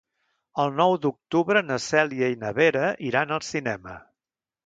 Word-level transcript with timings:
El 0.61 0.71
nou 0.77 0.93
d'octubre 1.03 1.63
na 1.67 1.77
Cèlia 1.89 2.31
i 2.35 2.39
na 2.45 2.53
Vera 2.61 2.87
iran 3.11 3.35
al 3.37 3.47
cinema. 3.51 3.97